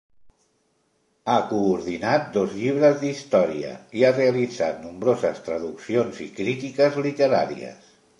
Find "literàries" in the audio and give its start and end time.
7.09-7.93